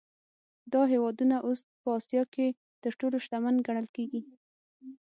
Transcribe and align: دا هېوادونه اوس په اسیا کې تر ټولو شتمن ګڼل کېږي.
دا 0.73 0.81
هېوادونه 0.93 1.35
اوس 1.47 1.59
په 1.81 1.89
اسیا 1.99 2.23
کې 2.33 2.47
تر 2.83 2.91
ټولو 2.99 3.17
شتمن 3.25 3.55
ګڼل 3.67 3.87
کېږي. 3.95 4.21